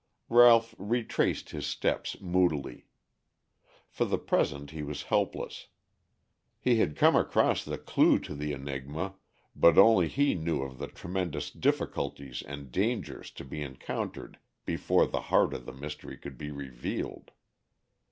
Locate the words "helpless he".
5.13-6.77